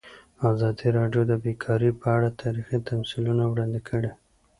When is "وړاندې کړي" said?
3.47-4.11